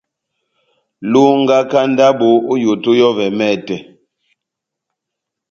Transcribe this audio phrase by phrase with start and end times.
[1.11, 3.77] Longaka ndabo ό yoto yɔ́vɛ mɛtɛ.